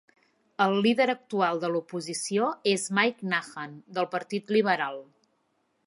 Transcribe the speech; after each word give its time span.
El 0.63 0.71
líder 0.85 1.05
actual 1.13 1.61
de 1.65 1.69
l'oposició 1.73 2.47
és 2.73 2.87
Mike 3.01 3.31
Nahan, 3.35 3.79
del 3.99 4.11
Partit 4.17 4.55
Liberal. 4.59 5.03